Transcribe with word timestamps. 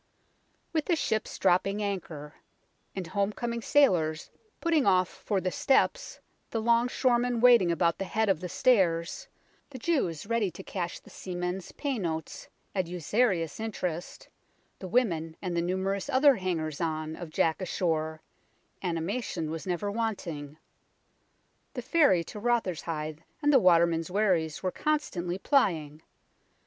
With 0.73 0.85
the 0.85 0.95
ships 0.95 1.37
dropping 1.37 1.83
anchor, 1.83 2.33
and 2.95 3.05
home 3.05 3.31
coming 3.31 3.61
sailors 3.61 4.31
putting 4.59 4.87
off 4.87 5.07
for 5.07 5.39
the 5.39 5.51
steps, 5.51 6.19
the 6.49 6.59
long 6.59 6.87
shoremen 6.87 7.39
waiting 7.39 7.71
about 7.71 7.99
the 7.99 8.05
head 8.05 8.27
of 8.27 8.39
the 8.39 8.49
stairs, 8.49 9.27
the 9.69 9.77
Jews 9.77 10.25
ready 10.25 10.49
to 10.49 10.63
cash 10.63 10.99
the 10.99 11.11
seamen's 11.11 11.71
pay 11.73 11.99
notes 11.99 12.49
at 12.73 12.87
usurious 12.87 13.59
interest, 13.59 14.27
the 14.79 14.87
women 14.87 15.37
and 15.39 15.55
the 15.55 15.61
numerous 15.61 16.09
other 16.09 16.33
hangers 16.37 16.81
on 16.81 17.15
of 17.15 17.29
Jack 17.29 17.61
ashore, 17.61 18.23
animation 18.81 19.51
was 19.51 19.67
never 19.67 19.91
wanting. 19.91 20.57
The 21.75 21.83
ferry 21.83 22.23
to 22.23 22.39
Rotherhithe 22.39 23.19
and 23.43 23.53
the 23.53 23.59
watermen's 23.59 24.09
wherries 24.09 24.63
were 24.63 24.71
constantly 24.71 25.37
plying. 25.37 26.01